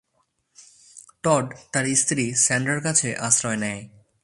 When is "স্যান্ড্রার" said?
2.35-2.79